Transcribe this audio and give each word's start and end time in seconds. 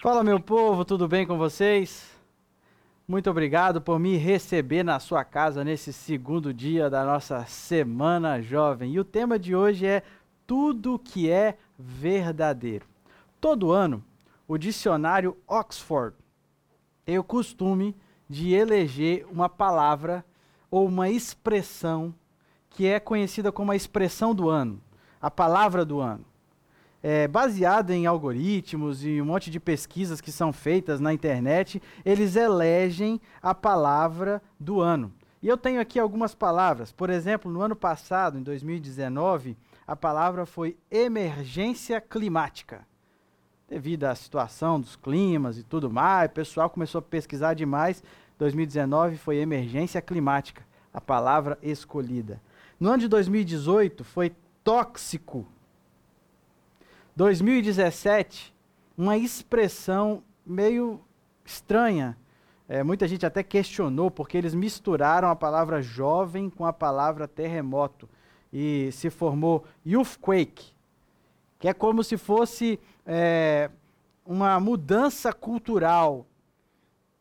Fala, 0.00 0.22
meu 0.22 0.38
povo, 0.38 0.84
tudo 0.84 1.08
bem 1.08 1.26
com 1.26 1.36
vocês? 1.36 2.08
Muito 3.06 3.28
obrigado 3.28 3.80
por 3.80 3.98
me 3.98 4.16
receber 4.16 4.84
na 4.84 5.00
sua 5.00 5.24
casa 5.24 5.64
nesse 5.64 5.92
segundo 5.92 6.54
dia 6.54 6.88
da 6.88 7.04
nossa 7.04 7.44
Semana 7.46 8.40
Jovem. 8.40 8.92
E 8.92 9.00
o 9.00 9.04
tema 9.04 9.36
de 9.36 9.56
hoje 9.56 9.86
é 9.86 10.04
Tudo 10.46 11.00
que 11.00 11.28
é 11.28 11.58
verdadeiro. 11.76 12.86
Todo 13.40 13.72
ano, 13.72 14.04
o 14.46 14.56
dicionário 14.56 15.36
Oxford 15.48 16.14
tem 17.04 17.18
o 17.18 17.24
costume 17.24 17.96
de 18.30 18.54
eleger 18.54 19.26
uma 19.28 19.48
palavra 19.48 20.24
ou 20.70 20.86
uma 20.86 21.10
expressão 21.10 22.14
que 22.70 22.86
é 22.86 23.00
conhecida 23.00 23.50
como 23.50 23.72
a 23.72 23.76
expressão 23.76 24.32
do 24.32 24.48
ano, 24.48 24.80
a 25.20 25.28
palavra 25.28 25.84
do 25.84 25.98
ano 25.98 26.24
é, 27.02 27.28
baseado 27.28 27.90
em 27.90 28.06
algoritmos 28.06 29.04
e 29.04 29.20
um 29.20 29.24
monte 29.24 29.50
de 29.50 29.60
pesquisas 29.60 30.20
que 30.20 30.32
são 30.32 30.52
feitas 30.52 31.00
na 31.00 31.12
internet, 31.12 31.80
eles 32.04 32.36
elegem 32.36 33.20
a 33.40 33.54
palavra 33.54 34.42
do 34.58 34.80
ano. 34.80 35.12
E 35.40 35.46
eu 35.46 35.56
tenho 35.56 35.80
aqui 35.80 35.98
algumas 35.98 36.34
palavras. 36.34 36.90
Por 36.90 37.10
exemplo, 37.10 37.50
no 37.50 37.60
ano 37.60 37.76
passado, 37.76 38.38
em 38.38 38.42
2019, 38.42 39.56
a 39.86 39.94
palavra 39.94 40.44
foi 40.44 40.76
emergência 40.90 42.00
climática. 42.00 42.86
Devido 43.68 44.04
à 44.04 44.14
situação 44.14 44.80
dos 44.80 44.96
climas 44.96 45.58
e 45.58 45.62
tudo 45.62 45.90
mais, 45.90 46.30
o 46.30 46.34
pessoal 46.34 46.68
começou 46.68 46.98
a 46.98 47.02
pesquisar 47.02 47.54
demais. 47.54 48.02
2019 48.38 49.16
foi 49.16 49.36
emergência 49.36 50.02
climática, 50.02 50.62
a 50.92 51.00
palavra 51.00 51.56
escolhida. 51.62 52.40
No 52.80 52.88
ano 52.88 52.98
de 52.98 53.08
2018 53.08 54.02
foi 54.04 54.34
tóxico 54.64 55.46
2017, 57.18 58.54
uma 58.96 59.16
expressão 59.16 60.22
meio 60.46 61.00
estranha. 61.44 62.16
É, 62.68 62.84
muita 62.84 63.08
gente 63.08 63.26
até 63.26 63.42
questionou 63.42 64.08
porque 64.08 64.38
eles 64.38 64.54
misturaram 64.54 65.28
a 65.28 65.34
palavra 65.34 65.82
jovem 65.82 66.48
com 66.48 66.64
a 66.64 66.72
palavra 66.72 67.26
terremoto 67.26 68.08
e 68.52 68.90
se 68.92 69.10
formou 69.10 69.64
youthquake, 69.84 70.72
que 71.58 71.66
é 71.66 71.74
como 71.74 72.04
se 72.04 72.16
fosse 72.16 72.78
é, 73.04 73.68
uma 74.24 74.60
mudança 74.60 75.32
cultural. 75.32 76.24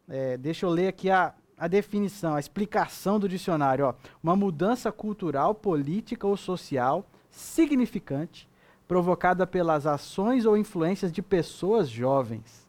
É, 0.07 0.37
deixa 0.37 0.67
eu 0.67 0.69
ler 0.69 0.89
aqui 0.89 1.09
a, 1.09 1.33
a 1.57 1.67
definição, 1.67 2.35
a 2.35 2.39
explicação 2.39 3.19
do 3.19 3.27
dicionário. 3.27 3.85
Ó. 3.87 3.93
Uma 4.21 4.35
mudança 4.35 4.91
cultural, 4.91 5.55
política 5.55 6.27
ou 6.27 6.37
social 6.37 7.03
significante 7.31 8.47
provocada 8.87 9.45
pelas 9.45 9.85
ações 9.85 10.45
ou 10.45 10.57
influências 10.57 11.11
de 11.11 11.21
pessoas 11.21 11.89
jovens. 11.89 12.67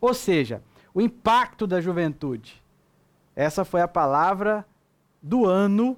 Ou 0.00 0.12
seja, 0.12 0.62
o 0.92 1.00
impacto 1.00 1.66
da 1.66 1.80
juventude. 1.80 2.62
Essa 3.34 3.64
foi 3.64 3.80
a 3.80 3.88
palavra 3.88 4.66
do 5.22 5.46
ano 5.46 5.96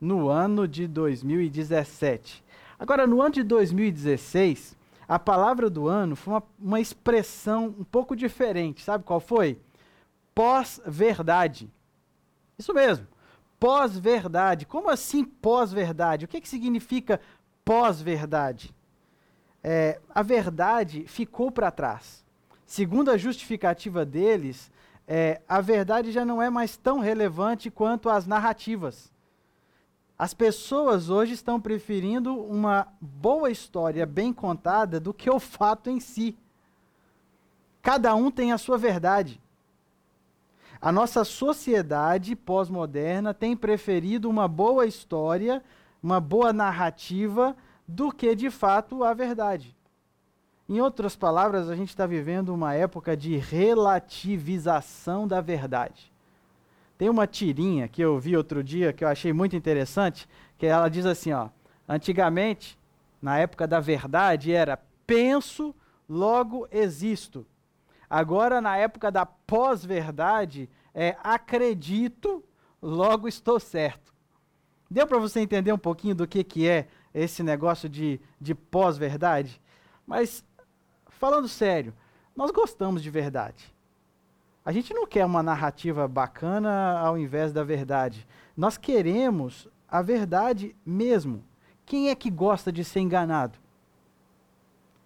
no 0.00 0.28
ano 0.28 0.68
de 0.68 0.86
2017. 0.86 2.44
Agora, 2.78 3.06
no 3.06 3.20
ano 3.20 3.34
de 3.34 3.42
2016, 3.42 4.76
a 5.08 5.18
palavra 5.18 5.68
do 5.68 5.88
ano 5.88 6.14
foi 6.14 6.34
uma, 6.34 6.42
uma 6.58 6.80
expressão 6.80 7.74
um 7.78 7.84
pouco 7.84 8.14
diferente. 8.14 8.84
Sabe 8.84 9.02
qual 9.02 9.18
foi? 9.18 9.58
Pós-verdade. 10.34 11.68
Isso 12.56 12.72
mesmo. 12.72 13.06
Pós-verdade. 13.58 14.66
Como 14.66 14.88
assim 14.88 15.24
pós-verdade? 15.24 16.24
O 16.24 16.28
que, 16.28 16.40
que 16.40 16.48
significa 16.48 17.20
pós-verdade. 17.68 18.74
É, 19.62 20.00
a 20.08 20.22
verdade 20.22 21.04
ficou 21.06 21.50
para 21.52 21.70
trás. 21.70 22.24
Segundo 22.64 23.10
a 23.10 23.18
justificativa 23.18 24.06
deles, 24.06 24.70
é, 25.06 25.42
a 25.46 25.60
verdade 25.60 26.10
já 26.10 26.24
não 26.24 26.40
é 26.40 26.48
mais 26.48 26.78
tão 26.78 26.98
relevante 26.98 27.70
quanto 27.70 28.08
as 28.08 28.26
narrativas. 28.26 29.12
As 30.18 30.32
pessoas 30.32 31.10
hoje 31.10 31.34
estão 31.34 31.60
preferindo 31.60 32.34
uma 32.42 32.88
boa 32.98 33.50
história 33.50 34.06
bem 34.06 34.32
contada 34.32 34.98
do 34.98 35.12
que 35.12 35.28
o 35.28 35.38
fato 35.38 35.90
em 35.90 36.00
si. 36.00 36.38
Cada 37.82 38.14
um 38.14 38.30
tem 38.30 38.50
a 38.50 38.56
sua 38.56 38.78
verdade. 38.78 39.38
A 40.80 40.90
nossa 40.90 41.22
sociedade 41.22 42.34
pós-moderna 42.34 43.34
tem 43.34 43.54
preferido 43.54 44.30
uma 44.30 44.48
boa 44.48 44.86
história 44.86 45.62
uma 46.02 46.20
boa 46.20 46.52
narrativa 46.52 47.56
do 47.88 48.12
que 48.12 48.36
de 48.36 48.50
fato 48.50 49.02
a 49.02 49.14
verdade. 49.14 49.74
Em 50.68 50.78
outras 50.82 51.16
palavras, 51.16 51.70
a 51.70 51.74
gente 51.74 51.88
está 51.88 52.06
vivendo 52.06 52.50
uma 52.50 52.74
época 52.74 53.16
de 53.16 53.36
relativização 53.38 55.26
da 55.26 55.40
verdade. 55.40 56.12
Tem 56.98 57.08
uma 57.08 57.26
tirinha 57.26 57.88
que 57.88 58.02
eu 58.02 58.18
vi 58.18 58.36
outro 58.36 58.62
dia 58.62 58.92
que 58.92 59.02
eu 59.02 59.08
achei 59.08 59.32
muito 59.32 59.56
interessante, 59.56 60.28
que 60.58 60.66
ela 60.66 60.90
diz 60.90 61.06
assim, 61.06 61.32
ó: 61.32 61.48
Antigamente, 61.88 62.78
na 63.22 63.38
época 63.38 63.66
da 63.66 63.80
verdade, 63.80 64.52
era 64.52 64.78
penso, 65.06 65.74
logo 66.06 66.68
existo. 66.70 67.46
Agora, 68.10 68.60
na 68.60 68.76
época 68.76 69.10
da 69.10 69.24
pós-verdade, 69.24 70.68
é 70.94 71.16
acredito, 71.22 72.44
logo 72.82 73.26
estou 73.26 73.58
certo. 73.58 74.12
Deu 74.90 75.06
para 75.06 75.18
você 75.18 75.40
entender 75.40 75.72
um 75.72 75.78
pouquinho 75.78 76.14
do 76.14 76.26
que, 76.26 76.42
que 76.42 76.66
é 76.66 76.88
esse 77.20 77.42
negócio 77.42 77.88
de, 77.88 78.20
de 78.40 78.54
pós-verdade? 78.54 79.60
Mas, 80.06 80.44
falando 81.08 81.48
sério, 81.48 81.94
nós 82.34 82.50
gostamos 82.50 83.02
de 83.02 83.10
verdade. 83.10 83.74
A 84.64 84.72
gente 84.72 84.92
não 84.92 85.06
quer 85.06 85.24
uma 85.24 85.42
narrativa 85.42 86.06
bacana 86.06 86.98
ao 86.98 87.16
invés 87.16 87.52
da 87.52 87.64
verdade. 87.64 88.26
Nós 88.56 88.76
queremos 88.76 89.66
a 89.88 90.02
verdade 90.02 90.76
mesmo. 90.84 91.42
Quem 91.86 92.10
é 92.10 92.14
que 92.14 92.30
gosta 92.30 92.70
de 92.70 92.84
ser 92.84 93.00
enganado? 93.00 93.58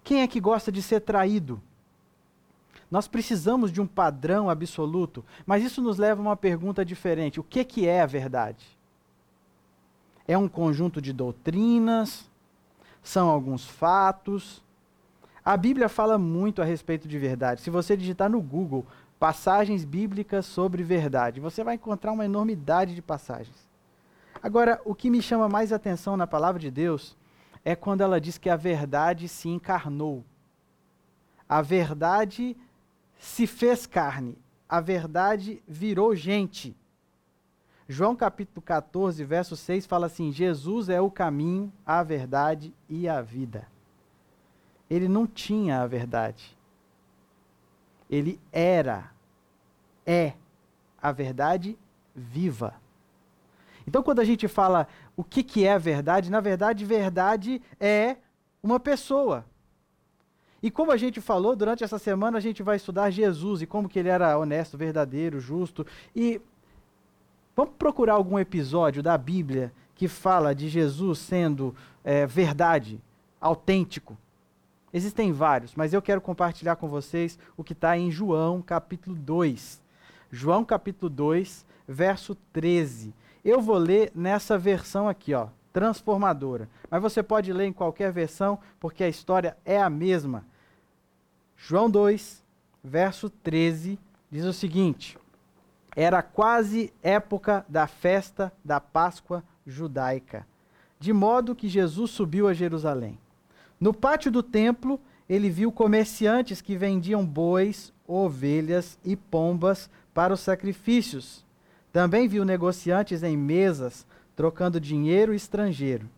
Quem 0.03 0.21
é 0.21 0.27
que 0.27 0.39
gosta 0.39 0.71
de 0.71 0.81
ser 0.81 0.99
traído? 0.99 1.61
Nós 2.91 3.07
precisamos 3.07 3.71
de 3.71 3.81
um 3.81 3.87
padrão 3.87 4.49
absoluto, 4.49 5.25
mas 5.45 5.63
isso 5.63 5.81
nos 5.81 5.97
leva 5.97 6.21
a 6.21 6.25
uma 6.25 6.35
pergunta 6.35 6.83
diferente: 6.85 7.39
o 7.39 7.43
que, 7.43 7.63
que 7.63 7.87
é 7.87 8.01
a 8.01 8.05
verdade? 8.05 8.77
É 10.27 10.37
um 10.37 10.47
conjunto 10.47 11.01
de 11.01 11.11
doutrinas, 11.11 12.29
são 13.01 13.29
alguns 13.29 13.65
fatos. 13.67 14.63
A 15.43 15.57
Bíblia 15.57 15.89
fala 15.89 16.17
muito 16.17 16.61
a 16.61 16.65
respeito 16.65 17.07
de 17.07 17.19
verdade. 17.19 17.61
Se 17.61 17.69
você 17.69 17.97
digitar 17.97 18.29
no 18.29 18.41
Google 18.41 18.85
passagens 19.19 19.83
bíblicas 19.83 20.45
sobre 20.45 20.83
verdade, 20.83 21.39
você 21.39 21.63
vai 21.63 21.75
encontrar 21.75 22.11
uma 22.11 22.25
enormidade 22.25 22.95
de 22.95 23.01
passagens. 23.01 23.67
Agora, 24.41 24.81
o 24.83 24.93
que 24.93 25.09
me 25.09 25.21
chama 25.21 25.47
mais 25.47 25.71
atenção 25.71 26.17
na 26.17 26.27
palavra 26.27 26.59
de 26.59 26.69
Deus 26.71 27.17
é 27.63 27.75
quando 27.75 28.01
ela 28.01 28.19
diz 28.19 28.37
que 28.37 28.49
a 28.49 28.55
verdade 28.55 29.27
se 29.27 29.47
encarnou. 29.47 30.23
A 31.47 31.61
verdade 31.61 32.55
se 33.17 33.47
fez 33.47 33.85
carne. 33.85 34.37
A 34.67 34.81
verdade 34.81 35.63
virou 35.67 36.15
gente. 36.15 36.75
João 37.87 38.15
capítulo 38.15 38.61
14, 38.61 39.23
verso 39.23 39.55
6 39.55 39.85
fala 39.85 40.05
assim: 40.05 40.31
Jesus 40.31 40.89
é 40.89 41.01
o 41.01 41.11
caminho, 41.11 41.71
a 41.85 42.01
verdade 42.01 42.73
e 42.87 43.07
a 43.07 43.21
vida. 43.21 43.67
Ele 44.89 45.07
não 45.07 45.27
tinha 45.27 45.81
a 45.81 45.87
verdade. 45.87 46.57
Ele 48.09 48.39
era, 48.51 49.11
é 50.05 50.33
a 51.01 51.11
verdade 51.11 51.77
viva. 52.15 52.75
Então, 53.87 54.03
quando 54.03 54.19
a 54.19 54.23
gente 54.23 54.47
fala 54.47 54.87
o 55.15 55.23
que, 55.23 55.43
que 55.43 55.65
é 55.65 55.73
a 55.73 55.77
verdade, 55.77 56.31
na 56.31 56.39
verdade, 56.39 56.85
verdade 56.85 57.61
é 57.79 58.17
uma 58.61 58.79
pessoa. 58.79 59.45
E 60.61 60.71
como 60.71 60.91
a 60.91 60.97
gente 60.97 61.19
falou, 61.19 61.55
durante 61.55 61.83
essa 61.83 61.99
semana 61.99 62.37
a 62.37 62.41
gente 62.41 62.63
vai 62.63 62.77
estudar 62.77 63.09
Jesus 63.09 63.61
e 63.61 63.65
como 63.65 63.89
que 63.89 63.99
ele 63.99 64.07
era 64.07 64.37
honesto, 64.37 64.77
verdadeiro, 64.77 65.37
justo. 65.37 65.85
E 66.15 66.39
Vamos 67.55 67.75
procurar 67.77 68.13
algum 68.13 68.39
episódio 68.39 69.03
da 69.03 69.15
Bíblia 69.15 69.71
que 69.93 70.07
fala 70.07 70.55
de 70.55 70.67
Jesus 70.67 71.19
sendo 71.19 71.75
é, 72.03 72.25
verdade, 72.25 72.99
autêntico. 73.39 74.17
Existem 74.91 75.31
vários, 75.31 75.75
mas 75.75 75.93
eu 75.93 76.01
quero 76.01 76.19
compartilhar 76.19 76.77
com 76.77 76.87
vocês 76.87 77.37
o 77.55 77.63
que 77.63 77.73
está 77.73 77.95
em 77.95 78.09
João 78.09 78.59
capítulo 78.59 79.15
2. 79.15 79.79
João 80.31 80.65
capítulo 80.65 81.11
2, 81.11 81.63
verso 81.87 82.33
13. 82.51 83.13
Eu 83.45 83.61
vou 83.61 83.77
ler 83.77 84.11
nessa 84.15 84.57
versão 84.57 85.07
aqui, 85.07 85.35
ó, 85.35 85.49
transformadora. 85.71 86.67
Mas 86.89 87.03
você 87.03 87.21
pode 87.21 87.53
ler 87.53 87.65
em 87.65 87.73
qualquer 87.73 88.11
versão, 88.11 88.57
porque 88.79 89.03
a 89.03 89.09
história 89.09 89.55
é 89.63 89.79
a 89.79 89.91
mesma. 89.91 90.43
João 91.55 91.87
2, 91.87 92.43
verso 92.83 93.29
13, 93.29 93.99
diz 94.31 94.43
o 94.43 94.53
seguinte: 94.53 95.19
era 95.95 96.21
quase 96.21 96.93
época 97.01 97.65
da 97.69 97.87
festa 97.87 98.51
da 98.63 98.79
Páscoa 98.79 99.43
judaica, 99.65 100.45
de 100.99 101.13
modo 101.13 101.55
que 101.55 101.67
Jesus 101.67 102.11
subiu 102.11 102.47
a 102.47 102.53
Jerusalém. 102.53 103.17
No 103.79 103.93
pátio 103.93 104.31
do 104.31 104.41
templo 104.41 104.99
ele 105.27 105.49
viu 105.49 105.71
comerciantes 105.71 106.61
que 106.61 106.75
vendiam 106.75 107.25
bois, 107.25 107.93
ovelhas 108.07 108.97
e 109.03 109.15
pombas 109.15 109.89
para 110.13 110.33
os 110.33 110.41
sacrifícios. 110.41 111.43
Também 111.91 112.27
viu 112.27 112.43
negociantes 112.43 113.23
em 113.23 113.37
mesas 113.37 114.05
trocando 114.35 114.79
dinheiro 114.79 115.33
estrangeiro. 115.33 116.09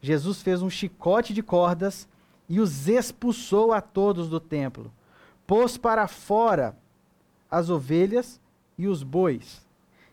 Jesus 0.00 0.42
fez 0.42 0.62
um 0.62 0.70
chicote 0.70 1.32
de 1.32 1.42
cordas 1.42 2.08
e 2.48 2.60
os 2.60 2.88
expulsou 2.88 3.72
a 3.72 3.80
todos 3.80 4.28
do 4.28 4.40
templo. 4.40 4.92
Pôs 5.46 5.76
para 5.76 6.08
fora 6.08 6.76
as 7.50 7.70
ovelhas 7.70 8.40
e 8.76 8.86
os 8.86 9.02
bois. 9.02 9.66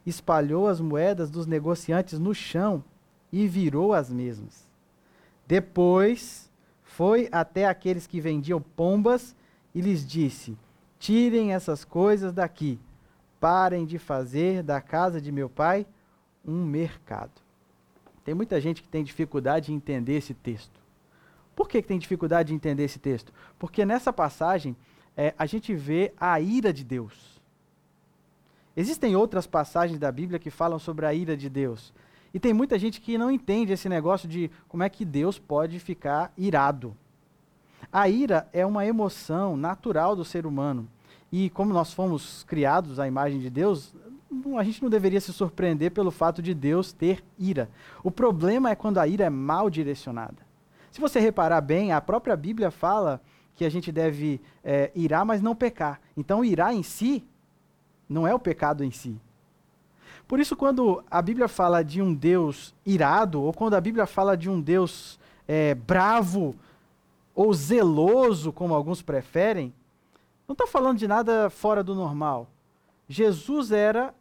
Espalhou 0.05 0.67
as 0.67 0.79
moedas 0.79 1.29
dos 1.29 1.45
negociantes 1.45 2.19
no 2.19 2.33
chão 2.33 2.83
e 3.31 3.47
virou 3.47 3.93
as 3.93 4.09
mesmas. 4.09 4.67
Depois 5.47 6.49
foi 6.83 7.29
até 7.31 7.65
aqueles 7.65 8.07
que 8.07 8.19
vendiam 8.19 8.61
pombas 8.61 9.35
e 9.73 9.81
lhes 9.81 10.05
disse: 10.07 10.57
Tirem 10.97 11.53
essas 11.53 11.85
coisas 11.85 12.33
daqui. 12.33 12.79
Parem 13.39 13.85
de 13.85 13.97
fazer 13.97 14.63
da 14.63 14.81
casa 14.81 15.21
de 15.21 15.31
meu 15.31 15.49
pai 15.49 15.85
um 16.45 16.65
mercado. 16.65 17.41
Tem 18.23 18.33
muita 18.33 18.59
gente 18.59 18.81
que 18.81 18.87
tem 18.87 19.03
dificuldade 19.03 19.71
em 19.71 19.75
entender 19.75 20.17
esse 20.17 20.33
texto. 20.33 20.79
Por 21.55 21.67
que, 21.67 21.81
que 21.81 21.87
tem 21.87 21.99
dificuldade 21.99 22.49
de 22.49 22.53
entender 22.53 22.83
esse 22.83 22.99
texto? 22.99 23.33
Porque 23.57 23.85
nessa 23.85 24.13
passagem 24.13 24.75
é, 25.15 25.33
a 25.37 25.45
gente 25.45 25.73
vê 25.73 26.13
a 26.17 26.39
ira 26.39 26.71
de 26.71 26.83
Deus. 26.83 27.38
Existem 28.79 29.13
outras 29.13 29.45
passagens 29.45 29.99
da 29.99 30.09
Bíblia 30.09 30.39
que 30.39 30.49
falam 30.49 30.79
sobre 30.79 31.05
a 31.05 31.13
ira 31.13 31.35
de 31.35 31.49
Deus. 31.49 31.93
E 32.33 32.39
tem 32.39 32.53
muita 32.53 32.79
gente 32.79 33.01
que 33.01 33.17
não 33.17 33.29
entende 33.29 33.73
esse 33.73 33.89
negócio 33.89 34.25
de 34.25 34.49
como 34.69 34.83
é 34.83 34.87
que 34.87 35.03
Deus 35.03 35.37
pode 35.37 35.77
ficar 35.79 36.31
irado. 36.37 36.95
A 37.91 38.07
ira 38.07 38.47
é 38.53 38.65
uma 38.65 38.85
emoção 38.85 39.57
natural 39.57 40.15
do 40.15 40.23
ser 40.23 40.45
humano. 40.45 40.87
E 41.29 41.49
como 41.49 41.73
nós 41.73 41.91
fomos 41.91 42.45
criados 42.45 43.01
à 43.01 43.05
imagem 43.05 43.41
de 43.41 43.49
Deus, 43.49 43.93
a 44.57 44.63
gente 44.63 44.81
não 44.81 44.89
deveria 44.89 45.19
se 45.19 45.33
surpreender 45.33 45.91
pelo 45.91 46.09
fato 46.09 46.41
de 46.41 46.53
Deus 46.53 46.93
ter 46.93 47.21
ira. 47.37 47.69
O 48.01 48.09
problema 48.09 48.69
é 48.69 48.75
quando 48.75 48.99
a 48.99 49.05
ira 49.05 49.25
é 49.25 49.29
mal 49.29 49.69
direcionada. 49.69 50.37
Se 50.89 51.01
você 51.01 51.19
reparar 51.19 51.59
bem, 51.59 51.91
a 51.91 51.99
própria 51.99 52.37
Bíblia 52.37 52.71
fala 52.71 53.19
que 53.57 53.65
a 53.65 53.69
gente 53.69 53.91
deve 53.91 54.39
é, 54.63 54.89
irar, 54.95 55.25
mas 55.25 55.41
não 55.41 55.53
pecar. 55.53 55.99
Então, 56.15 56.45
irar 56.45 56.73
em 56.73 56.81
si 56.81 57.25
não 58.09 58.27
é 58.27 58.33
o 58.33 58.39
pecado 58.39 58.83
em 58.83 58.91
si. 58.91 59.15
Por 60.27 60.39
isso, 60.39 60.55
quando 60.55 61.03
a 61.09 61.21
Bíblia 61.21 61.47
fala 61.47 61.83
de 61.83 62.01
um 62.01 62.13
Deus 62.13 62.73
irado, 62.85 63.41
ou 63.41 63.53
quando 63.53 63.75
a 63.75 63.81
Bíblia 63.81 64.05
fala 64.05 64.35
de 64.35 64.49
um 64.49 64.59
Deus 64.59 65.19
é, 65.47 65.73
bravo 65.73 66.55
ou 67.33 67.53
zeloso, 67.53 68.51
como 68.51 68.73
alguns 68.73 69.01
preferem, 69.01 69.73
não 70.47 70.53
está 70.53 70.67
falando 70.67 70.97
de 70.97 71.07
nada 71.07 71.49
fora 71.49 71.83
do 71.83 71.95
normal. 71.95 72.47
Jesus 73.07 73.71
era 73.71 74.13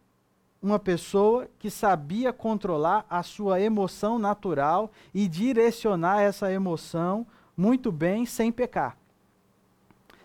uma 0.61 0.79
pessoa 0.79 1.47
que 1.57 1.69
sabia 1.69 2.33
controlar 2.33 3.05
a 3.09 3.23
sua 3.23 3.61
emoção 3.61 4.19
natural 4.19 4.91
e 5.13 5.27
direcionar 5.27 6.21
essa 6.21 6.51
emoção 6.51 7.25
muito 7.55 7.91
bem 7.91 8.25
sem 8.25 8.51
pecar. 8.51 8.97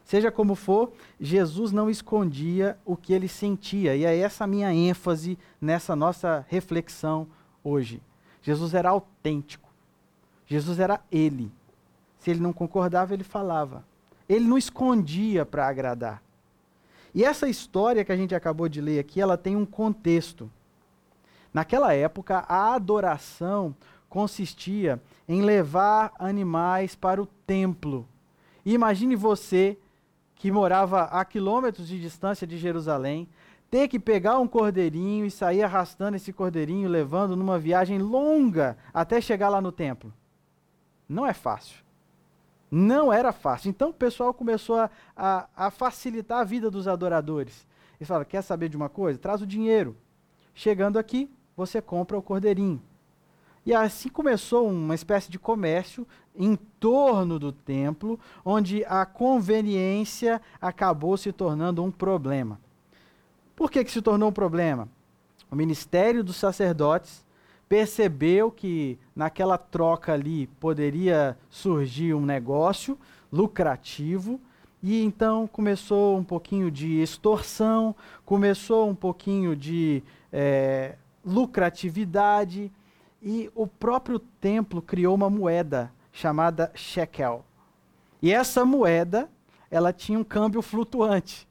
Seja 0.05 0.31
como 0.31 0.55
for, 0.55 0.93
Jesus 1.19 1.73
não 1.73 1.89
escondia 1.89 2.77
o 2.85 2.97
que 2.97 3.13
ele 3.13 3.27
sentia, 3.27 3.97
e 3.97 4.05
é 4.05 4.17
essa 4.17 4.45
a 4.45 4.47
minha 4.47 4.73
ênfase 4.73 5.39
nessa 5.61 5.97
nossa 5.97 6.45
reflexão 6.49 7.27
hoje. 7.63 8.03
Jesus 8.43 8.75
era 8.75 8.91
autêntico. 8.91 9.71
Jesus 10.47 10.79
era 10.79 11.01
ele. 11.11 11.51
Se 12.19 12.31
ele 12.31 12.41
não 12.41 12.53
concordava, 12.53 13.15
ele 13.15 13.25
falava. 13.25 13.83
Ele 14.29 14.45
não 14.45 14.59
escondia 14.59 15.47
para 15.47 15.67
agradar. 15.67 16.23
E 17.15 17.25
essa 17.25 17.49
história 17.49 18.05
que 18.05 18.13
a 18.13 18.17
gente 18.17 18.35
acabou 18.35 18.69
de 18.69 18.83
ler 18.83 18.99
aqui, 18.99 19.21
ela 19.21 19.39
tem 19.39 19.57
um 19.57 19.65
contexto. 19.65 20.51
Naquela 21.53 21.95
época, 21.95 22.45
a 22.49 22.75
adoração 22.75 23.75
consistia 24.09 25.01
em 25.27 25.41
levar 25.41 26.13
animais 26.19 26.95
para 26.95 27.23
o 27.23 27.27
templo. 27.47 28.07
E 28.65 28.75
imagine 28.75 29.17
você 29.17 29.79
que 30.35 30.51
morava 30.51 31.05
a 31.05 31.25
quilômetros 31.25 31.89
de 31.89 32.01
distância 32.01 32.47
de 32.47 32.59
Jerusalém, 32.59 33.29
ter 33.71 33.89
que 33.89 33.99
pegar 33.99 34.39
um 34.39 34.47
cordeirinho 34.47 35.27
e 35.27 35.31
sair 35.31 35.63
arrastando 35.63 36.17
esse 36.17 36.33
cordeirinho, 36.33 36.89
levando 36.89 37.37
numa 37.37 37.59
viagem 37.59 37.99
longa 37.99 38.77
até 38.93 39.21
chegar 39.21 39.49
lá 39.49 39.61
no 39.61 39.73
templo. 39.73 40.13
Não 41.09 41.27
é 41.27 41.33
fácil. 41.33 41.83
Não 42.71 43.13
era 43.13 43.33
fácil. 43.33 43.71
Então 43.71 43.91
o 43.91 43.95
pessoal 43.95 44.33
começou 44.35 44.77
a, 44.77 44.91
a, 45.17 45.49
a 45.57 45.71
facilitar 45.71 46.41
a 46.41 46.45
vida 46.45 46.71
dos 46.71 46.89
adoradores. 46.89 47.67
Eles 47.99 48.09
falaram: 48.09 48.27
quer 48.29 48.43
saber 48.43 48.69
de 48.69 48.77
uma 48.77 48.89
coisa? 48.89 49.19
Traz 49.19 49.41
o 49.43 49.47
dinheiro. 49.47 49.97
Chegando 50.55 50.99
aqui, 50.99 51.31
você 51.57 51.81
compra 51.81 52.17
o 52.19 52.23
cordeirinho. 52.23 52.83
E 53.67 53.73
assim 53.73 54.09
começou 54.09 54.69
uma 54.69 54.95
espécie 54.95 55.31
de 55.31 55.39
comércio 55.39 56.07
em 56.37 56.55
torno 56.79 57.39
do 57.39 57.51
templo, 57.51 58.21
onde 58.45 58.85
a 58.85 59.07
conveniência 59.07 60.41
acabou 60.61 61.17
se 61.17 61.33
tornando 61.33 61.83
um 61.83 61.91
problema. 61.91 62.61
Por 63.57 63.71
que, 63.71 63.85
que 63.85 63.91
se 63.91 64.03
tornou 64.03 64.29
um 64.29 64.33
problema? 64.33 64.89
O 65.51 65.57
ministério 65.57 66.23
dos 66.23 66.37
sacerdotes 66.37 67.25
percebeu 67.69 68.51
que 68.51 68.99
naquela 69.17 69.57
troca 69.57 70.13
ali 70.13 70.47
poderia 70.61 71.39
surgir 71.49 72.13
um 72.13 72.25
negócio 72.25 72.99
lucrativo, 73.33 74.41
e 74.83 75.03
então 75.03 75.47
começou 75.47 76.19
um 76.19 76.25
pouquinho 76.25 76.71
de 76.71 77.01
extorsão, 77.01 77.97
começou 78.27 78.91
um 78.91 78.95
pouquinho 78.95 79.57
de 79.57 80.03
é, 80.31 80.97
lucratividade 81.25 82.71
e 83.25 83.51
o 83.55 83.67
próprio 83.67 84.19
templo 84.19 84.83
criou 84.83 85.15
uma 85.15 85.31
moeda 85.31 85.91
chamada 86.13 86.71
shekel. 86.75 87.43
E 88.21 88.31
essa 88.31 88.67
moeda, 88.67 89.31
ela 89.71 89.95
tinha 89.95 90.19
um 90.19 90.25
câmbio 90.25 90.61
flutuante. 90.61 91.49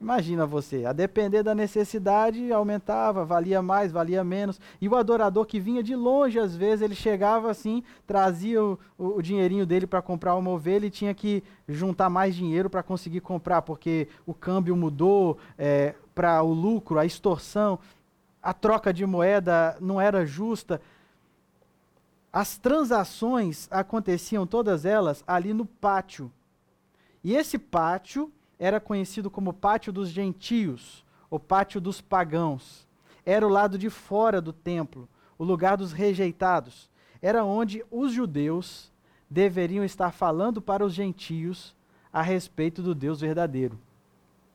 Imagina 0.00 0.46
você, 0.46 0.84
a 0.84 0.92
depender 0.92 1.42
da 1.42 1.54
necessidade, 1.54 2.52
aumentava, 2.52 3.24
valia 3.24 3.60
mais, 3.60 3.90
valia 3.90 4.22
menos. 4.22 4.60
E 4.80 4.88
o 4.88 4.94
adorador 4.94 5.44
que 5.44 5.58
vinha 5.58 5.82
de 5.82 5.96
longe, 5.96 6.38
às 6.38 6.54
vezes, 6.54 6.82
ele 6.82 6.94
chegava 6.94 7.50
assim, 7.50 7.82
trazia 8.06 8.62
o, 8.62 8.78
o, 8.96 9.20
dinheirinho 9.20 9.66
dele 9.66 9.88
para 9.88 10.00
comprar 10.00 10.36
uma 10.36 10.50
ovelha 10.50 10.86
e 10.86 10.90
tinha 10.90 11.12
que 11.14 11.42
juntar 11.66 12.08
mais 12.08 12.36
dinheiro 12.36 12.70
para 12.70 12.82
conseguir 12.82 13.20
comprar, 13.20 13.62
porque 13.62 14.06
o 14.24 14.32
câmbio 14.32 14.76
mudou 14.76 15.36
é, 15.58 15.94
para 16.14 16.40
o 16.42 16.52
lucro, 16.52 16.98
a 16.98 17.04
extorsão, 17.04 17.78
a 18.40 18.52
troca 18.52 18.92
de 18.92 19.04
moeda 19.04 19.76
não 19.80 20.00
era 20.00 20.24
justa. 20.24 20.80
As 22.32 22.58
transações 22.58 23.66
aconteciam 23.70 24.46
todas 24.46 24.84
elas 24.84 25.24
ali 25.26 25.54
no 25.54 25.64
pátio. 25.64 26.30
E 27.24 27.34
esse 27.34 27.58
pátio 27.58 28.30
era 28.58 28.78
conhecido 28.78 29.30
como 29.30 29.52
pátio 29.52 29.92
dos 29.92 30.10
gentios, 30.10 31.04
o 31.30 31.38
pátio 31.38 31.80
dos 31.80 32.00
pagãos. 32.00 32.86
Era 33.24 33.46
o 33.46 33.50
lado 33.50 33.78
de 33.78 33.88
fora 33.88 34.40
do 34.40 34.52
templo, 34.52 35.08
o 35.38 35.44
lugar 35.44 35.76
dos 35.76 35.92
rejeitados. 35.92 36.90
Era 37.20 37.44
onde 37.44 37.84
os 37.90 38.12
judeus 38.12 38.92
deveriam 39.28 39.84
estar 39.84 40.12
falando 40.12 40.60
para 40.60 40.84
os 40.84 40.92
gentios 40.92 41.74
a 42.12 42.22
respeito 42.22 42.82
do 42.82 42.94
Deus 42.94 43.20
verdadeiro. 43.20 43.78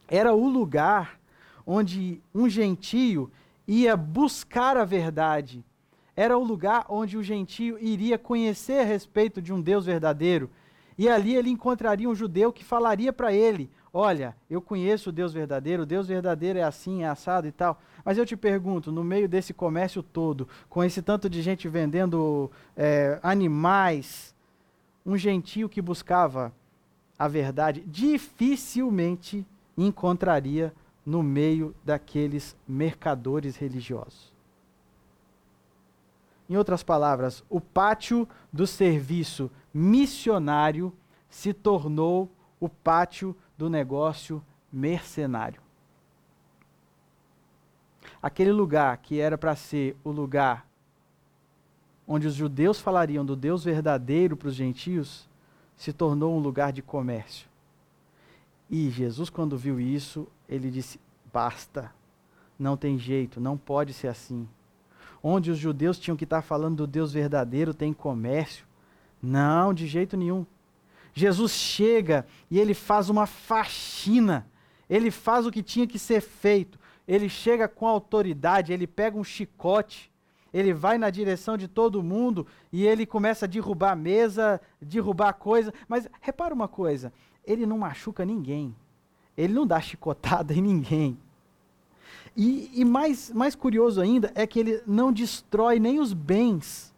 Era 0.07 0.33
o 0.33 0.47
lugar 0.47 1.19
onde 1.65 2.21
um 2.33 2.47
gentio 2.47 3.31
ia 3.67 3.95
buscar 3.95 4.77
a 4.77 4.85
verdade 4.85 5.63
era 6.15 6.37
o 6.37 6.43
lugar 6.43 6.85
onde 6.89 7.17
o 7.17 7.23
gentio 7.23 7.77
iria 7.79 8.17
conhecer 8.17 8.81
a 8.81 8.85
respeito 8.85 9.41
de 9.41 9.51
um 9.51 9.61
Deus 9.61 9.85
verdadeiro. 9.85 10.49
E 10.97 11.09
ali 11.09 11.35
ele 11.35 11.49
encontraria 11.49 12.09
um 12.09 12.15
judeu 12.15 12.53
que 12.53 12.63
falaria 12.63 13.11
para 13.11 13.33
ele: 13.33 13.69
Olha, 13.91 14.35
eu 14.49 14.61
conheço 14.61 15.09
o 15.09 15.13
Deus 15.13 15.33
verdadeiro, 15.33 15.83
o 15.83 15.85
Deus 15.85 16.07
verdadeiro 16.07 16.57
é 16.57 16.63
assim, 16.63 17.03
é 17.03 17.07
assado 17.07 17.47
e 17.47 17.51
tal. 17.51 17.79
Mas 18.03 18.17
eu 18.17 18.25
te 18.25 18.35
pergunto, 18.35 18.91
no 18.91 19.03
meio 19.03 19.29
desse 19.29 19.53
comércio 19.53 20.01
todo, 20.01 20.47
com 20.67 20.83
esse 20.83 21.01
tanto 21.01 21.29
de 21.29 21.41
gente 21.41 21.69
vendendo 21.69 22.51
é, 22.75 23.19
animais, 23.21 24.33
um 25.05 25.17
gentio 25.17 25.69
que 25.69 25.81
buscava 25.81 26.51
a 27.17 27.27
verdade 27.27 27.83
dificilmente 27.85 29.45
encontraria 29.77 30.73
no 31.05 31.21
meio 31.21 31.75
daqueles 31.83 32.55
mercadores 32.67 33.55
religiosos. 33.57 34.32
Em 36.53 36.55
outras 36.55 36.83
palavras, 36.83 37.43
o 37.49 37.59
pátio 37.59 38.29
do 38.51 38.67
serviço 38.67 39.49
missionário 39.73 40.93
se 41.27 41.51
tornou 41.51 42.29
o 42.59 42.69
pátio 42.69 43.35
do 43.57 43.71
negócio 43.71 44.39
mercenário. 44.71 45.59
Aquele 48.21 48.51
lugar 48.51 48.95
que 48.97 49.19
era 49.19 49.35
para 49.35 49.55
ser 49.55 49.97
o 50.03 50.11
lugar 50.11 50.67
onde 52.07 52.27
os 52.27 52.35
judeus 52.35 52.79
falariam 52.79 53.25
do 53.25 53.35
Deus 53.35 53.63
verdadeiro 53.63 54.37
para 54.37 54.49
os 54.49 54.53
gentios, 54.53 55.27
se 55.75 55.91
tornou 55.91 56.37
um 56.37 56.39
lugar 56.39 56.71
de 56.71 56.83
comércio. 56.83 57.49
E 58.69 58.91
Jesus, 58.91 59.27
quando 59.27 59.57
viu 59.57 59.79
isso, 59.79 60.27
ele 60.47 60.69
disse: 60.69 60.99
basta, 61.33 61.91
não 62.59 62.77
tem 62.77 62.99
jeito, 62.99 63.41
não 63.41 63.57
pode 63.57 63.91
ser 63.91 64.07
assim. 64.07 64.47
Onde 65.25 65.49
os 65.49 65.57
judeus 65.57 65.97
tinham 65.97 66.17
que 66.17 66.25
estar 66.25 66.41
falando 66.41 66.77
do 66.77 66.87
Deus 66.87 67.13
verdadeiro, 67.13 67.73
tem 67.73 67.93
comércio. 67.93 68.65
Não, 69.21 69.73
de 69.73 69.87
jeito 69.87 70.17
nenhum. 70.17 70.45
Jesus 71.13 71.53
chega 71.53 72.27
e 72.51 72.59
ele 72.59 72.73
faz 72.73 73.09
uma 73.09 73.25
faxina. 73.25 74.45
Ele 74.89 75.09
faz 75.09 75.45
o 75.45 75.51
que 75.51 75.63
tinha 75.63 75.87
que 75.87 75.97
ser 75.97 76.19
feito. 76.19 76.77
Ele 77.07 77.29
chega 77.29 77.67
com 77.67 77.87
autoridade, 77.87 78.73
ele 78.73 78.85
pega 78.85 79.17
um 79.17 79.23
chicote, 79.23 80.11
ele 80.53 80.73
vai 80.73 80.97
na 80.97 81.09
direção 81.09 81.57
de 81.57 81.67
todo 81.67 82.03
mundo 82.03 82.45
e 82.71 82.85
ele 82.85 83.05
começa 83.05 83.45
a 83.45 83.47
derrubar 83.47 83.91
a 83.91 83.95
mesa, 83.95 84.61
derrubar 84.81 85.33
coisa. 85.33 85.73
Mas 85.87 86.07
repara 86.21 86.53
uma 86.53 86.67
coisa: 86.67 87.13
ele 87.45 87.65
não 87.65 87.77
machuca 87.77 88.25
ninguém. 88.25 88.75
Ele 89.37 89.53
não 89.53 89.65
dá 89.65 89.81
chicotada 89.81 90.53
em 90.53 90.61
ninguém. 90.61 91.17
E, 92.35 92.71
e 92.73 92.85
mais, 92.85 93.31
mais 93.31 93.55
curioso 93.55 94.01
ainda 94.01 94.31
é 94.35 94.47
que 94.47 94.59
ele 94.59 94.81
não 94.87 95.11
destrói 95.11 95.79
nem 95.79 95.99
os 95.99 96.13
bens 96.13 96.93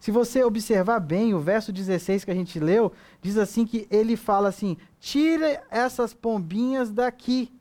se 0.00 0.10
você 0.10 0.44
observar 0.44 1.00
bem 1.00 1.34
o 1.34 1.40
verso 1.40 1.72
16 1.72 2.24
que 2.24 2.30
a 2.30 2.34
gente 2.34 2.60
leu, 2.60 2.92
diz 3.20 3.36
assim 3.36 3.66
que 3.66 3.86
ele 3.90 4.16
fala 4.16 4.48
assim: 4.48 4.76
tire 5.00 5.60
essas 5.70 6.14
pombinhas 6.14 6.90
daqui. 6.90 7.52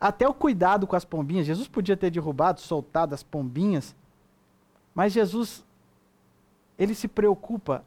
Até 0.00 0.26
o 0.26 0.34
cuidado 0.34 0.86
com 0.86 0.96
as 0.96 1.04
pombinhas. 1.04 1.46
Jesus 1.46 1.68
podia 1.68 1.96
ter 1.96 2.10
derrubado, 2.10 2.60
soltado 2.60 3.14
as 3.14 3.22
pombinhas, 3.22 3.94
mas 4.94 5.12
Jesus 5.12 5.64
ele 6.78 6.94
se 6.94 7.06
preocupa 7.06 7.84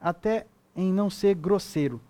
até 0.00 0.46
em 0.74 0.92
não 0.92 1.10
ser 1.10 1.34
grosseiro. 1.34 2.00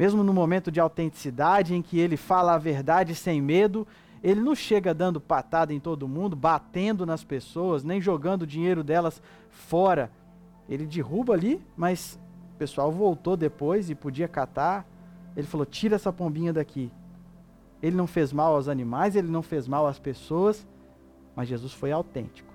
Mesmo 0.00 0.24
no 0.24 0.32
momento 0.32 0.72
de 0.72 0.80
autenticidade 0.80 1.74
em 1.74 1.82
que 1.82 1.98
ele 1.98 2.16
fala 2.16 2.54
a 2.54 2.58
verdade 2.58 3.14
sem 3.14 3.38
medo, 3.38 3.86
ele 4.24 4.40
não 4.40 4.54
chega 4.54 4.94
dando 4.94 5.20
patada 5.20 5.74
em 5.74 5.78
todo 5.78 6.08
mundo, 6.08 6.34
batendo 6.34 7.04
nas 7.04 7.22
pessoas, 7.22 7.84
nem 7.84 8.00
jogando 8.00 8.40
o 8.40 8.46
dinheiro 8.46 8.82
delas 8.82 9.20
fora. 9.50 10.10
Ele 10.66 10.86
derruba 10.86 11.34
ali, 11.34 11.62
mas 11.76 12.18
o 12.54 12.56
pessoal 12.56 12.90
voltou 12.90 13.36
depois 13.36 13.90
e 13.90 13.94
podia 13.94 14.26
catar. 14.26 14.86
Ele 15.36 15.46
falou: 15.46 15.66
tira 15.66 15.96
essa 15.96 16.10
pombinha 16.10 16.50
daqui. 16.50 16.90
Ele 17.82 17.94
não 17.94 18.06
fez 18.06 18.32
mal 18.32 18.54
aos 18.54 18.68
animais, 18.68 19.14
ele 19.14 19.28
não 19.28 19.42
fez 19.42 19.68
mal 19.68 19.86
às 19.86 19.98
pessoas, 19.98 20.66
mas 21.36 21.46
Jesus 21.46 21.74
foi 21.74 21.92
autêntico. 21.92 22.54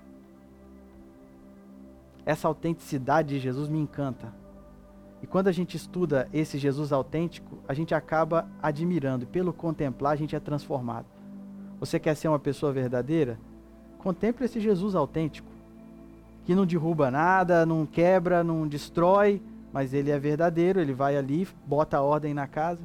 Essa 2.24 2.48
autenticidade 2.48 3.28
de 3.28 3.38
Jesus 3.38 3.68
me 3.68 3.78
encanta. 3.78 4.34
E 5.22 5.26
quando 5.26 5.48
a 5.48 5.52
gente 5.52 5.76
estuda 5.76 6.28
esse 6.32 6.58
Jesus 6.58 6.92
autêntico, 6.92 7.58
a 7.66 7.74
gente 7.74 7.94
acaba 7.94 8.48
admirando, 8.62 9.24
e 9.24 9.26
pelo 9.26 9.52
contemplar 9.52 10.12
a 10.12 10.16
gente 10.16 10.36
é 10.36 10.40
transformado. 10.40 11.06
Você 11.80 11.98
quer 11.98 12.14
ser 12.14 12.28
uma 12.28 12.38
pessoa 12.38 12.72
verdadeira? 12.72 13.38
Contemple 13.98 14.44
esse 14.44 14.60
Jesus 14.60 14.94
autêntico, 14.94 15.48
que 16.44 16.54
não 16.54 16.64
derruba 16.64 17.10
nada, 17.10 17.66
não 17.66 17.84
quebra, 17.84 18.44
não 18.44 18.68
destrói, 18.68 19.42
mas 19.72 19.92
ele 19.92 20.10
é 20.10 20.18
verdadeiro, 20.18 20.80
ele 20.80 20.94
vai 20.94 21.16
ali, 21.16 21.46
bota 21.66 21.98
a 21.98 22.02
ordem 22.02 22.32
na 22.32 22.46
casa. 22.46 22.80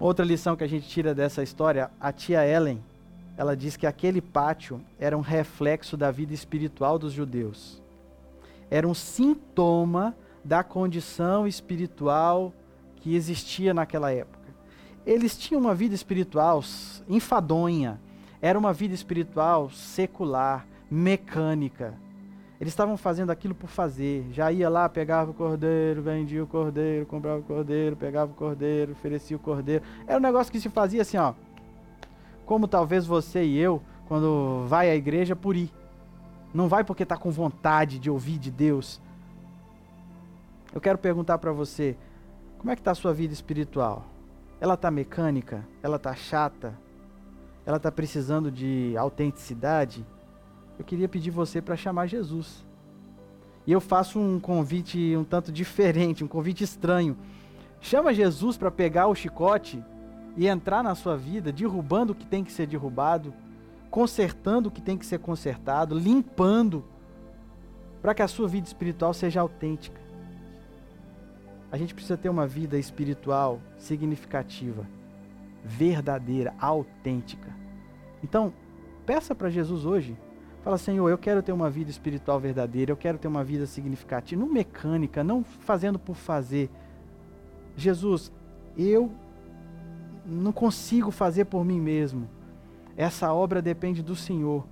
Outra 0.00 0.24
lição 0.24 0.56
que 0.56 0.64
a 0.64 0.68
gente 0.68 0.88
tira 0.88 1.14
dessa 1.14 1.42
história, 1.42 1.90
a 2.00 2.12
tia 2.12 2.46
Ellen, 2.46 2.82
ela 3.36 3.56
diz 3.56 3.76
que 3.76 3.86
aquele 3.86 4.20
pátio 4.20 4.80
era 4.98 5.16
um 5.16 5.20
reflexo 5.20 5.96
da 5.96 6.10
vida 6.10 6.34
espiritual 6.34 6.98
dos 6.98 7.12
judeus. 7.12 7.80
Era 8.68 8.86
um 8.86 8.94
sintoma 8.94 10.14
da 10.44 10.62
condição 10.62 11.46
espiritual 11.46 12.52
que 12.96 13.14
existia 13.14 13.72
naquela 13.74 14.12
época 14.12 14.38
eles 15.08 15.38
tinham 15.38 15.58
uma 15.58 15.74
vida 15.74 15.94
espiritual 15.94 16.62
enfadonha, 17.08 17.98
era 18.42 18.58
uma 18.58 18.74
vida 18.74 18.94
espiritual 18.94 19.70
secular, 19.70 20.66
mecânica. 20.90 21.94
Eles 22.60 22.72
estavam 22.72 22.94
fazendo 22.98 23.30
aquilo 23.30 23.54
por 23.54 23.70
fazer. 23.70 24.26
Já 24.32 24.52
ia 24.52 24.68
lá, 24.68 24.86
pegava 24.86 25.30
o 25.30 25.34
cordeiro, 25.34 26.02
vendia 26.02 26.44
o 26.44 26.46
cordeiro, 26.46 27.06
comprava 27.06 27.38
o 27.38 27.42
cordeiro, 27.42 27.96
pegava 27.96 28.32
o 28.32 28.34
cordeiro, 28.34 28.92
oferecia 28.92 29.34
o 29.34 29.40
cordeiro. 29.40 29.82
Era 30.06 30.18
um 30.18 30.22
negócio 30.22 30.52
que 30.52 30.60
se 30.60 30.68
fazia 30.68 31.00
assim, 31.00 31.16
ó. 31.16 31.32
Como 32.44 32.68
talvez 32.68 33.06
você 33.06 33.42
e 33.44 33.56
eu, 33.56 33.80
quando 34.08 34.66
vai 34.66 34.90
à 34.90 34.94
igreja 34.94 35.34
por 35.34 35.56
ir. 35.56 35.70
Não 36.52 36.68
vai 36.68 36.84
porque 36.84 37.04
está 37.04 37.16
com 37.16 37.30
vontade 37.30 37.98
de 37.98 38.10
ouvir 38.10 38.36
de 38.38 38.50
Deus. 38.50 39.00
Eu 40.74 40.80
quero 40.80 40.98
perguntar 40.98 41.38
para 41.38 41.50
você, 41.50 41.96
como 42.58 42.70
é 42.70 42.74
que 42.74 42.80
está 42.80 42.90
a 42.90 42.94
sua 42.94 43.14
vida 43.14 43.32
espiritual? 43.32 44.04
Ela 44.60 44.74
está 44.74 44.90
mecânica? 44.90 45.66
Ela 45.82 45.96
está 45.96 46.14
chata? 46.14 46.78
Ela 47.64 47.78
está 47.78 47.90
precisando 47.90 48.50
de 48.50 48.94
autenticidade? 48.96 50.04
Eu 50.78 50.84
queria 50.84 51.08
pedir 51.08 51.30
você 51.30 51.62
para 51.62 51.76
chamar 51.76 52.06
Jesus. 52.06 52.66
E 53.66 53.72
eu 53.72 53.80
faço 53.80 54.18
um 54.18 54.38
convite 54.38 55.16
um 55.16 55.24
tanto 55.24 55.50
diferente, 55.50 56.24
um 56.24 56.28
convite 56.28 56.64
estranho. 56.64 57.16
Chama 57.80 58.12
Jesus 58.12 58.56
para 58.56 58.70
pegar 58.70 59.06
o 59.06 59.14
chicote 59.14 59.82
e 60.36 60.46
entrar 60.46 60.82
na 60.82 60.94
sua 60.94 61.16
vida, 61.16 61.52
derrubando 61.52 62.12
o 62.12 62.16
que 62.16 62.26
tem 62.26 62.44
que 62.44 62.52
ser 62.52 62.66
derrubado, 62.66 63.34
consertando 63.90 64.68
o 64.68 64.72
que 64.72 64.80
tem 64.80 64.96
que 64.96 65.06
ser 65.06 65.18
consertado, 65.18 65.98
limpando, 65.98 66.84
para 68.00 68.14
que 68.14 68.22
a 68.22 68.28
sua 68.28 68.46
vida 68.46 68.66
espiritual 68.66 69.12
seja 69.12 69.40
autêntica. 69.40 70.07
A 71.70 71.76
gente 71.76 71.94
precisa 71.94 72.16
ter 72.16 72.28
uma 72.28 72.46
vida 72.46 72.78
espiritual 72.78 73.60
significativa, 73.76 74.86
verdadeira, 75.62 76.54
autêntica. 76.58 77.54
Então, 78.22 78.52
peça 79.04 79.34
para 79.34 79.50
Jesus 79.50 79.84
hoje. 79.84 80.16
Fala, 80.64 80.78
Senhor, 80.78 81.08
eu 81.08 81.18
quero 81.18 81.42
ter 81.42 81.52
uma 81.52 81.70
vida 81.70 81.90
espiritual 81.90 82.40
verdadeira, 82.40 82.90
eu 82.90 82.96
quero 82.96 83.18
ter 83.18 83.28
uma 83.28 83.44
vida 83.44 83.66
significativa, 83.66 84.40
não 84.40 84.48
mecânica, 84.52 85.22
não 85.22 85.44
fazendo 85.44 85.98
por 85.98 86.16
fazer. 86.16 86.70
Jesus, 87.76 88.32
eu 88.76 89.10
não 90.26 90.52
consigo 90.52 91.10
fazer 91.10 91.44
por 91.44 91.64
mim 91.64 91.80
mesmo. 91.80 92.28
Essa 92.96 93.32
obra 93.32 93.62
depende 93.62 94.02
do 94.02 94.16
Senhor. 94.16 94.66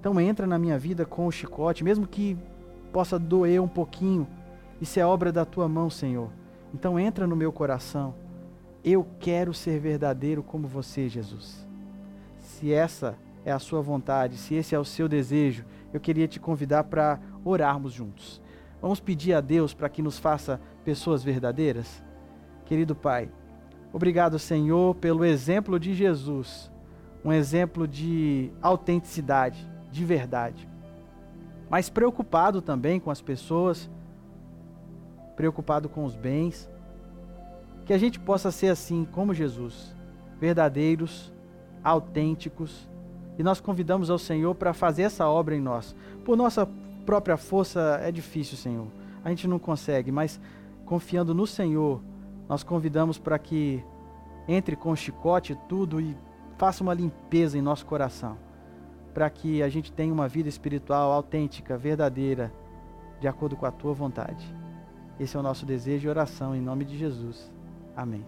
Então 0.00 0.20
entra 0.20 0.46
na 0.46 0.58
minha 0.58 0.78
vida 0.78 1.04
com 1.04 1.26
o 1.26 1.32
chicote, 1.32 1.84
mesmo 1.84 2.06
que 2.06 2.36
possa 2.92 3.18
doer 3.18 3.60
um 3.60 3.68
pouquinho. 3.68 4.26
Isso 4.80 4.98
é 4.98 5.06
obra 5.06 5.32
da 5.32 5.44
tua 5.44 5.68
mão, 5.68 5.88
Senhor. 5.88 6.30
Então 6.72 6.98
entra 6.98 7.26
no 7.26 7.36
meu 7.36 7.52
coração. 7.52 8.14
Eu 8.84 9.06
quero 9.18 9.52
ser 9.52 9.80
verdadeiro 9.80 10.42
como 10.42 10.68
você, 10.68 11.08
Jesus. 11.08 11.66
Se 12.38 12.72
essa 12.72 13.16
é 13.44 13.52
a 13.52 13.58
sua 13.58 13.80
vontade, 13.80 14.36
se 14.36 14.54
esse 14.54 14.74
é 14.74 14.78
o 14.78 14.84
seu 14.84 15.08
desejo, 15.08 15.64
eu 15.92 16.00
queria 16.00 16.28
te 16.28 16.38
convidar 16.38 16.84
para 16.84 17.18
orarmos 17.44 17.92
juntos. 17.92 18.40
Vamos 18.80 19.00
pedir 19.00 19.32
a 19.32 19.40
Deus 19.40 19.74
para 19.74 19.88
que 19.88 20.02
nos 20.02 20.18
faça 20.18 20.60
pessoas 20.84 21.24
verdadeiras? 21.24 22.02
Querido 22.64 22.94
Pai, 22.94 23.30
obrigado, 23.92 24.38
Senhor, 24.38 24.94
pelo 24.96 25.24
exemplo 25.24 25.80
de 25.80 25.94
Jesus, 25.94 26.70
um 27.24 27.32
exemplo 27.32 27.88
de 27.88 28.52
autenticidade, 28.60 29.68
de 29.90 30.04
verdade. 30.04 30.68
Mas 31.68 31.90
preocupado 31.90 32.62
também 32.62 33.00
com 33.00 33.10
as 33.10 33.20
pessoas 33.20 33.90
preocupado 35.38 35.88
com 35.88 36.04
os 36.04 36.16
bens. 36.16 36.68
Que 37.86 37.92
a 37.92 37.98
gente 37.98 38.18
possa 38.18 38.50
ser 38.50 38.70
assim 38.70 39.06
como 39.12 39.32
Jesus, 39.32 39.94
verdadeiros, 40.40 41.32
autênticos. 41.82 42.88
E 43.38 43.42
nós 43.44 43.60
convidamos 43.60 44.10
ao 44.10 44.18
Senhor 44.18 44.52
para 44.56 44.74
fazer 44.74 45.02
essa 45.02 45.28
obra 45.28 45.54
em 45.54 45.60
nós. 45.60 45.94
Por 46.24 46.36
nossa 46.36 46.68
própria 47.06 47.36
força 47.36 48.00
é 48.02 48.10
difícil, 48.10 48.56
Senhor. 48.56 48.88
A 49.24 49.30
gente 49.30 49.46
não 49.46 49.60
consegue, 49.60 50.10
mas 50.10 50.40
confiando 50.84 51.32
no 51.32 51.46
Senhor, 51.46 52.02
nós 52.48 52.64
convidamos 52.64 53.16
para 53.16 53.38
que 53.38 53.82
entre 54.48 54.74
com 54.74 54.96
chicote 54.96 55.56
tudo 55.68 56.00
e 56.00 56.16
faça 56.56 56.82
uma 56.82 56.94
limpeza 56.94 57.56
em 57.56 57.62
nosso 57.62 57.86
coração, 57.86 58.36
para 59.14 59.30
que 59.30 59.62
a 59.62 59.68
gente 59.68 59.92
tenha 59.92 60.12
uma 60.12 60.26
vida 60.26 60.48
espiritual 60.48 61.12
autêntica, 61.12 61.78
verdadeira, 61.78 62.52
de 63.20 63.28
acordo 63.28 63.56
com 63.56 63.66
a 63.66 63.70
tua 63.70 63.92
vontade. 63.92 64.57
Esse 65.18 65.36
é 65.36 65.40
o 65.40 65.42
nosso 65.42 65.66
desejo 65.66 66.06
e 66.06 66.10
oração 66.10 66.54
em 66.54 66.60
nome 66.60 66.84
de 66.84 66.96
Jesus. 66.96 67.50
Amém. 67.96 68.24